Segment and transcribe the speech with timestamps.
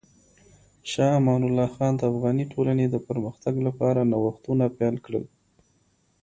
[0.91, 5.25] شاه امان الله خان د افغاني ټولنې د پرمختګ لپاره نوښتونه پیل کړل.